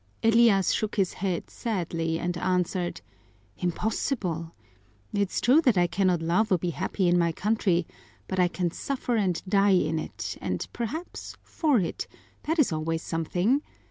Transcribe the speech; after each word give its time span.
Elias 0.23 0.71
shook 0.71 0.95
his 0.95 1.13
head 1.13 1.47
sadly 1.51 2.17
and 2.17 2.35
answered: 2.39 3.01
"Impossible! 3.59 4.51
It's 5.13 5.39
true 5.39 5.61
that 5.61 5.77
I 5.77 5.85
cannot 5.85 6.23
love 6.23 6.51
or 6.51 6.57
be 6.57 6.71
happy 6.71 7.07
in 7.07 7.19
my 7.19 7.31
country, 7.31 7.85
but 8.27 8.39
I 8.39 8.47
can 8.47 8.71
suffer 8.71 9.15
and 9.15 9.39
die 9.47 9.75
in 9.77 9.99
it, 9.99 10.39
and 10.41 10.67
perhaps 10.73 11.35
for 11.43 11.79
it 11.79 12.07
that 12.45 12.57
is 12.57 12.71
always 12.73 13.03
something. 13.03 13.61